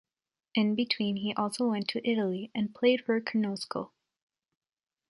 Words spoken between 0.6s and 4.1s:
between he also went to Italy, and played for Cernusco.